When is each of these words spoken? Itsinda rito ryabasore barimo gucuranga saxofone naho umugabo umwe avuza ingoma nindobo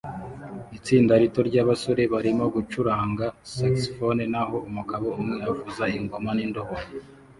Itsinda 0.77 1.13
rito 1.21 1.39
ryabasore 1.49 2.03
barimo 2.13 2.45
gucuranga 2.55 3.25
saxofone 3.55 4.23
naho 4.33 4.55
umugabo 4.69 5.07
umwe 5.21 5.37
avuza 5.49 5.83
ingoma 5.99 6.29
nindobo 6.37 6.75